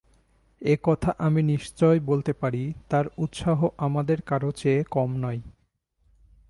[0.61, 5.41] এ কথা আমি নিশ্চয় বলতে পারি, তাঁর উৎসাহ আমাদের কারো চেয়ে কম নয়।